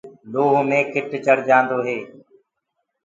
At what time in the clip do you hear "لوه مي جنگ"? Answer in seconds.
0.31-1.07